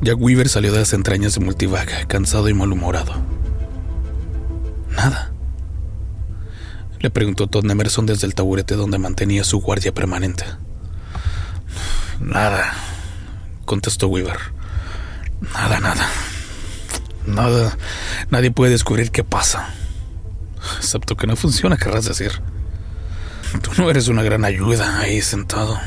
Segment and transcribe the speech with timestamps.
[0.00, 3.14] Jack Weaver salió de las entrañas de Multivac, cansado y malhumorado.
[4.90, 5.32] Nada.
[7.00, 10.44] Le preguntó Todd Emerson desde el taburete donde mantenía su guardia permanente.
[12.20, 12.72] Nada,
[13.64, 14.38] contestó Weaver.
[15.52, 16.08] Nada, nada.
[17.26, 17.76] Nada.
[18.30, 19.70] Nadie puede descubrir qué pasa.
[20.78, 22.32] Excepto que no funciona, querrás decir.
[23.62, 25.78] Tú no eres una gran ayuda ahí sentado.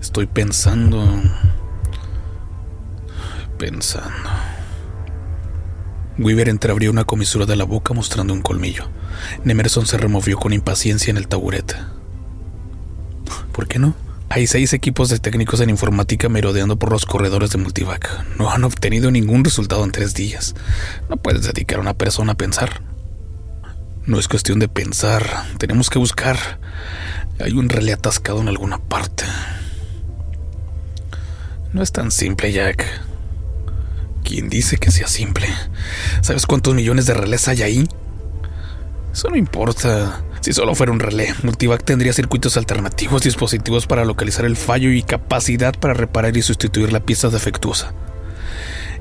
[0.00, 1.22] Estoy pensando.
[3.60, 4.30] Pensando.
[6.18, 8.88] Weaver entreabrió una comisura de la boca mostrando un colmillo.
[9.44, 11.74] Nemerson se removió con impaciencia en el taburete.
[13.52, 13.94] ¿Por qué no?
[14.30, 18.38] Hay seis equipos de técnicos en informática merodeando por los corredores de Multivac.
[18.38, 20.54] No han obtenido ningún resultado en tres días.
[21.10, 22.80] No puedes dedicar a una persona a pensar.
[24.06, 25.44] No es cuestión de pensar.
[25.58, 26.38] Tenemos que buscar.
[27.38, 29.24] Hay un relé atascado en alguna parte.
[31.74, 33.09] No es tan simple, Jack.
[34.30, 35.48] ¿Quién dice que sea simple?
[36.20, 37.88] ¿Sabes cuántos millones de relés hay ahí?
[39.12, 40.22] Eso no importa.
[40.40, 45.02] Si solo fuera un relé, Multivac tendría circuitos alternativos, dispositivos para localizar el fallo y
[45.02, 47.92] capacidad para reparar y sustituir la pieza defectuosa.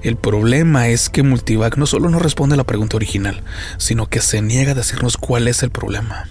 [0.01, 3.43] El problema es que Multivac no solo no responde a la pregunta original,
[3.77, 6.27] sino que se niega a decirnos cuál es el problema.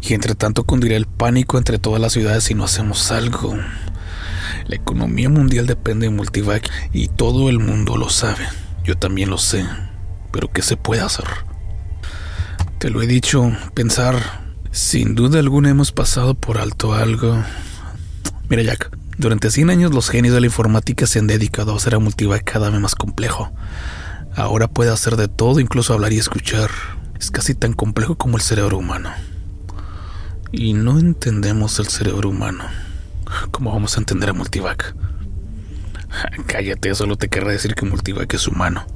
[0.00, 3.58] Y entre tanto cundirá el pánico entre todas las ciudades si no hacemos algo.
[4.66, 8.46] La economía mundial depende de Multivac y todo el mundo lo sabe.
[8.84, 9.66] Yo también lo sé.
[10.32, 11.26] Pero ¿qué se puede hacer?
[12.78, 14.42] Te lo he dicho, pensar.
[14.70, 17.42] Sin duda alguna hemos pasado por alto algo.
[18.48, 21.94] Mira, Jack, durante 100 años los genios de la informática se han dedicado a hacer
[21.94, 23.52] a Multivac cada vez más complejo.
[24.34, 26.70] Ahora puede hacer de todo, incluso hablar y escuchar.
[27.20, 29.10] Es casi tan complejo como el cerebro humano.
[30.50, 32.64] Y no entendemos el cerebro humano.
[33.50, 34.94] ¿Cómo vamos a entender a Multivac?
[36.46, 38.86] Cállate, solo te querrá decir que Multivac es humano.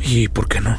[0.00, 0.76] ¿Y por qué no?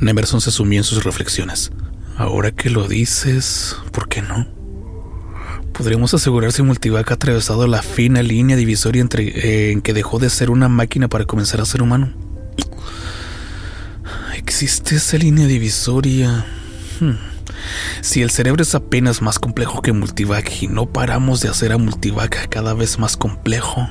[0.00, 1.72] Nemerson se sumió en sus reflexiones.
[2.16, 4.46] Ahora que lo dices, ¿por qué no?
[5.72, 10.18] Podríamos asegurar si Multivac ha atravesado la fina línea divisoria entre eh, en que dejó
[10.18, 12.12] de ser una máquina para comenzar a ser humano.
[14.36, 16.44] ¿Existe esa línea divisoria?
[17.00, 17.12] Hmm.
[18.00, 21.78] Si el cerebro es apenas más complejo que Multivac y no paramos de hacer a
[21.78, 23.88] Multivac cada vez más complejo,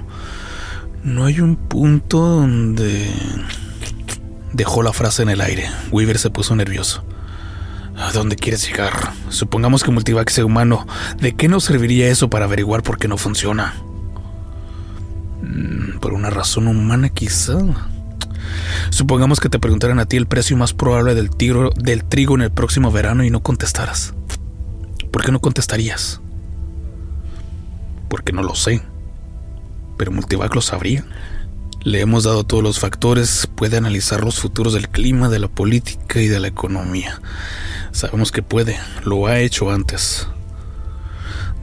[1.03, 3.11] no hay un punto donde...
[4.53, 5.69] Dejó la frase en el aire.
[5.91, 7.03] Weaver se puso nervioso.
[7.97, 9.11] ¿A dónde quieres llegar?
[9.29, 10.87] Supongamos que Multivac sea humano.
[11.19, 13.75] ¿De qué nos serviría eso para averiguar por qué no funciona?
[15.41, 17.57] Mm, Por una razón humana, quizá.
[18.89, 22.91] Supongamos que te preguntaran a ti el precio más probable del, trigo en el próximo
[22.91, 24.13] verano y no contestaras.
[25.11, 26.21] ¿Por qué no contestarías?
[28.09, 28.81] Porque no lo sé.
[29.97, 31.05] Pero Multivac lo sabría.
[31.83, 36.21] Le hemos dado todos los factores, puede analizar los futuros del clima, de la política
[36.21, 37.21] y de la economía.
[37.91, 40.27] Sabemos que puede, lo ha hecho antes.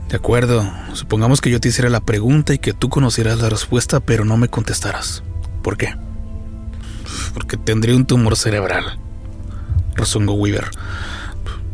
[0.09, 3.99] De acuerdo, supongamos que yo te hiciera la pregunta y que tú conocieras la respuesta,
[3.99, 5.23] pero no me contestaras.
[5.63, 5.95] ¿Por qué?
[7.35, 8.97] Porque tendría un tumor cerebral,
[9.93, 10.71] rezongó Weaver.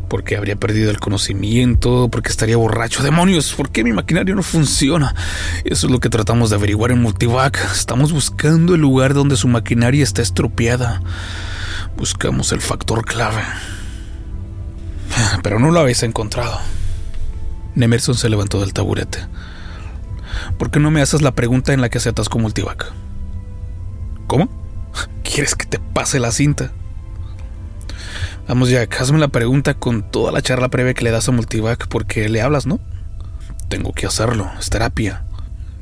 [0.08, 3.02] Porque habría perdido el conocimiento, porque estaría borracho.
[3.02, 3.54] ¡Demonios!
[3.54, 5.14] ¿Por qué mi maquinario no funciona?
[5.64, 7.56] Eso es lo que tratamos de averiguar en Multivac.
[7.72, 11.00] Estamos buscando el lugar donde su maquinaria está estropeada.
[11.96, 13.42] Buscamos el factor clave.
[15.42, 16.58] Pero no lo habéis encontrado.
[17.76, 19.20] Nemerson se levantó del taburete.
[20.58, 22.92] ¿Por qué no me haces la pregunta en la que se atascó Multivac?
[24.26, 24.61] ¿Cómo?
[25.32, 26.72] ¿Quieres que te pase la cinta?
[28.46, 31.88] Vamos ya, hazme la pregunta con toda la charla previa que le das a Multivac
[31.88, 32.80] porque le hablas, ¿no?
[33.70, 35.24] Tengo que hacerlo, es terapia.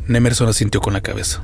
[0.07, 1.43] Nemerson asintió con la cabeza.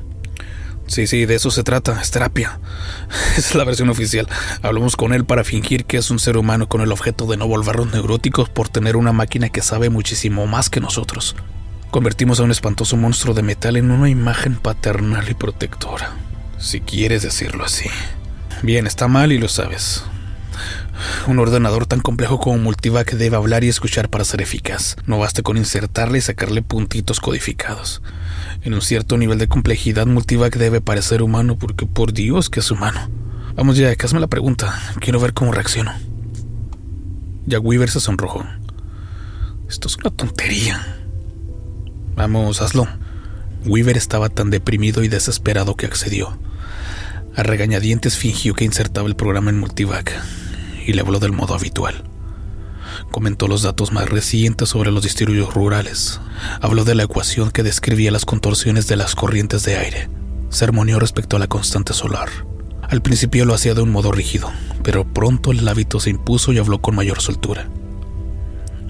[0.85, 2.61] Sí, sí, de eso se trata, es terapia.
[3.37, 4.29] Es la versión oficial.
[4.61, 7.45] Hablamos con él para fingir que es un ser humano con el objeto de no
[7.45, 11.35] volvernos neuróticos por tener una máquina que sabe muchísimo más que nosotros.
[11.91, 16.15] Convertimos a un espantoso monstruo de metal en una imagen paternal y protectora.
[16.57, 17.89] Si quieres decirlo así.
[18.63, 20.03] Bien, está mal y lo sabes.
[21.27, 24.95] Un ordenador tan complejo como Multivac debe hablar y escuchar para ser eficaz.
[25.05, 28.01] No basta con insertarle y sacarle puntitos codificados.
[28.63, 32.71] En un cierto nivel de complejidad, Multivac debe parecer humano porque por Dios que es
[32.71, 33.09] humano.
[33.55, 34.79] Vamos ya, hazme la pregunta.
[34.99, 35.91] Quiero ver cómo reacciono.
[37.45, 38.43] Jack Weaver se sonrojó.
[39.69, 40.85] Esto es una tontería.
[42.15, 42.87] Vamos, hazlo.
[43.67, 46.37] Weaver estaba tan deprimido y desesperado que accedió.
[47.35, 50.11] A regañadientes fingió que insertaba el programa en Multivac
[50.85, 52.03] y le habló del modo habitual.
[53.11, 56.19] Comentó los datos más recientes sobre los disturbios rurales.
[56.61, 60.09] Habló de la ecuación que describía las contorsiones de las corrientes de aire.
[60.49, 62.29] Sermoneó respecto a la constante solar.
[62.89, 64.49] Al principio lo hacía de un modo rígido,
[64.81, 67.69] pero pronto el hábito se impuso y habló con mayor soltura.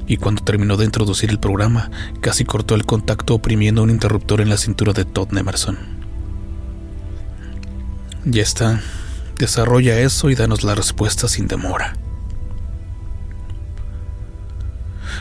[0.07, 4.50] Y cuando terminó de introducir el programa, casi cortó el contacto oprimiendo un interruptor en
[4.50, 5.77] la cintura de Todd Nemerson.
[8.25, 8.81] Ya está,
[9.38, 11.95] Desarrolla eso y danos la respuesta sin demora.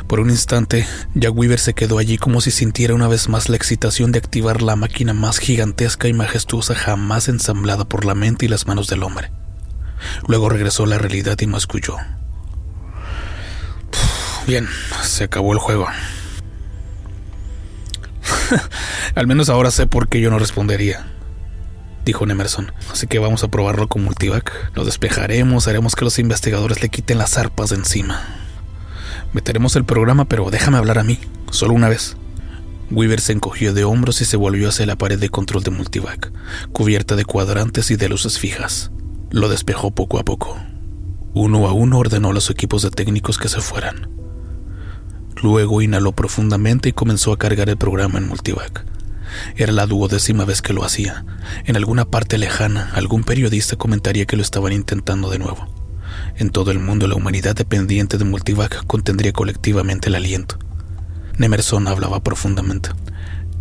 [0.06, 3.56] Por un instante, Jack Weaver se quedó allí como si sintiera una vez más la
[3.56, 8.48] excitación de activar la máquina más gigantesca y majestuosa jamás ensamblada por la mente y
[8.48, 9.30] las manos del hombre.
[10.28, 11.96] Luego regresó a la realidad y masculló.
[14.46, 14.69] Bien,
[15.02, 15.87] se acabó el juego.
[19.14, 21.06] Al menos ahora sé por qué yo no respondería
[22.06, 22.72] dijo Nemerson.
[22.90, 24.70] Así que vamos a probarlo con Multivac.
[24.75, 28.25] Lo despejaremos, haremos que los investigadores le quiten las arpas de encima.
[29.34, 31.19] Meteremos el programa, pero déjame hablar a mí,
[31.50, 32.16] solo una vez.
[32.93, 36.32] Weaver se encogió de hombros y se volvió hacia la pared de control de Multivac,
[36.72, 38.93] cubierta de cuadrantes y de luces fijas.
[39.31, 40.56] Lo despejó poco a poco.
[41.34, 44.15] Uno a uno ordenó a los equipos de técnicos que se fueran.
[45.42, 48.86] Luego inhaló profundamente y comenzó a cargar el programa en Multivac.
[49.56, 51.24] Era la duodécima vez que lo hacía.
[51.64, 55.68] En alguna parte lejana, algún periodista comentaría que lo estaban intentando de nuevo.
[56.36, 60.58] En todo el mundo, la humanidad dependiente de Multivac contendría colectivamente el aliento.
[61.38, 62.90] Nemerson hablaba profundamente.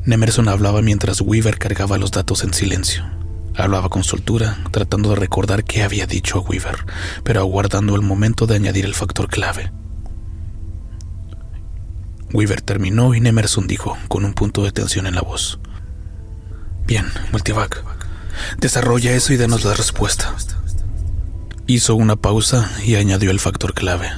[0.05, 3.03] Nemerson hablaba mientras Weaver cargaba los datos en silencio.
[3.57, 6.85] Hablaba con soltura, tratando de recordar qué había dicho a Weaver,
[7.23, 9.71] pero aguardando el momento de añadir el factor clave.
[12.33, 15.59] Weaver terminó y Nemerson dijo, con un punto de tensión en la voz.
[16.85, 17.83] Bien, Multivac,
[18.57, 20.35] desarrolla eso y denos la respuesta.
[21.67, 24.11] Hizo una pausa y añadió el factor clave.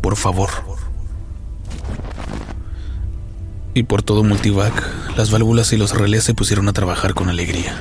[0.00, 0.50] Por favor.
[3.74, 4.72] Y por todo Multivac,
[5.16, 7.76] las válvulas y los relés se pusieron a trabajar con alegría.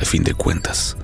[0.00, 0.96] A fin de cuentas,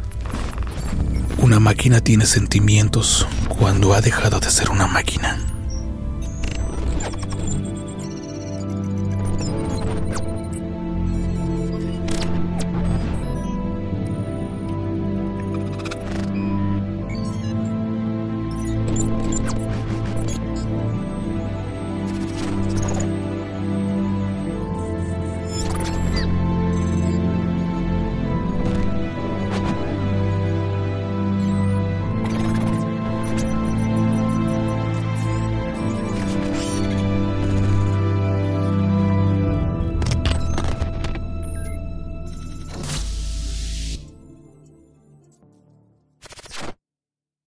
[1.39, 5.39] una máquina tiene sentimientos cuando ha dejado de ser una máquina.